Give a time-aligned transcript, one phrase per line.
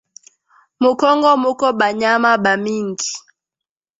[0.81, 3.11] Mu kongo muko ba nyama ba mingi